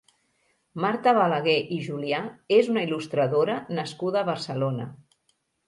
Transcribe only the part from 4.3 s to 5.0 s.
Barcelona.